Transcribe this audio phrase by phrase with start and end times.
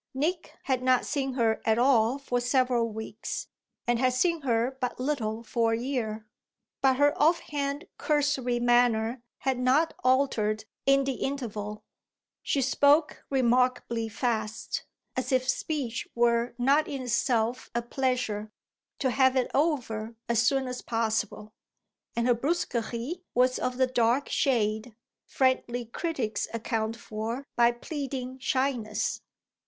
[0.15, 3.49] Nick had not seen her at all for several weeks
[3.85, 6.25] and had seen her but little for a year,
[6.81, 11.83] but her off hand cursory manner had not altered in the interval.
[12.41, 14.85] She spoke remarkably fast,
[15.15, 18.51] as if speech were not in itself a pleasure
[18.97, 21.53] to have it over as soon as possible;
[22.15, 24.95] and her brusquerie was of the dark shade
[25.27, 29.21] friendly critics account for by pleading shyness.